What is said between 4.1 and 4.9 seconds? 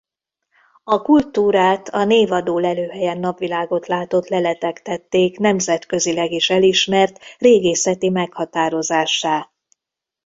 leletek